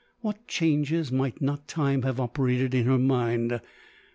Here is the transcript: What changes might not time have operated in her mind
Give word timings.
What 0.21 0.47
changes 0.47 1.11
might 1.11 1.43
not 1.43 1.67
time 1.67 2.01
have 2.01 2.19
operated 2.19 2.73
in 2.73 2.87
her 2.87 2.97
mind 2.97 3.61